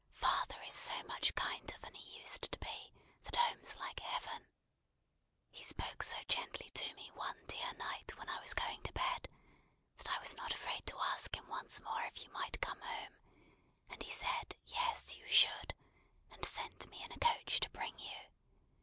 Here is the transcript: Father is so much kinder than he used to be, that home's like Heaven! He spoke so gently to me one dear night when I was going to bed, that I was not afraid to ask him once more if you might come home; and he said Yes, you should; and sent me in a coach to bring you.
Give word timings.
Father 0.15 0.57
is 0.65 0.73
so 0.73 1.03
much 1.03 1.35
kinder 1.35 1.75
than 1.81 1.93
he 1.93 2.17
used 2.21 2.51
to 2.51 2.57
be, 2.57 2.91
that 3.21 3.35
home's 3.35 3.75
like 3.75 3.99
Heaven! 3.99 4.47
He 5.51 5.63
spoke 5.63 6.01
so 6.01 6.17
gently 6.27 6.71
to 6.73 6.91
me 6.95 7.11
one 7.13 7.45
dear 7.45 7.71
night 7.75 8.17
when 8.17 8.27
I 8.27 8.41
was 8.41 8.55
going 8.55 8.81
to 8.81 8.93
bed, 8.93 9.29
that 9.97 10.09
I 10.09 10.17
was 10.19 10.33
not 10.35 10.55
afraid 10.55 10.87
to 10.87 10.97
ask 10.97 11.35
him 11.37 11.47
once 11.47 11.79
more 11.81 12.01
if 12.01 12.23
you 12.25 12.31
might 12.31 12.59
come 12.61 12.81
home; 12.81 13.13
and 13.91 14.01
he 14.01 14.09
said 14.09 14.55
Yes, 14.65 15.15
you 15.17 15.29
should; 15.29 15.75
and 16.31 16.43
sent 16.45 16.87
me 16.89 17.03
in 17.03 17.11
a 17.11 17.19
coach 17.19 17.59
to 17.59 17.69
bring 17.69 17.99
you. 17.99 18.21